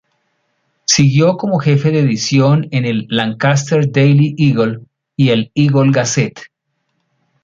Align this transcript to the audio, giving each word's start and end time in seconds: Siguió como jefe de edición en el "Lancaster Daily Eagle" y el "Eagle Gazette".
Siguió 0.85 1.37
como 1.37 1.59
jefe 1.59 1.91
de 1.91 1.99
edición 1.99 2.67
en 2.71 2.85
el 2.85 3.05
"Lancaster 3.09 3.91
Daily 3.91 4.33
Eagle" 4.35 4.79
y 5.15 5.29
el 5.29 5.51
"Eagle 5.53 5.91
Gazette". 5.91 6.45